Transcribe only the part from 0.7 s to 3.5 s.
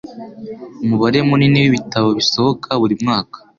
Umubare munini wibitabo bisohoka buri mwaka.